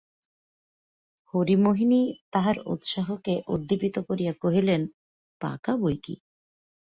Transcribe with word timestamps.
হরিমোহিনী 1.33 2.01
তাহার 2.33 2.57
উৎসাহকে 2.65 3.33
উদ্দীপিত 3.47 3.95
করিয়া 4.07 4.33
কহিলেন, 4.43 4.81
পাকা 5.41 5.73
বৈকি! 5.77 6.15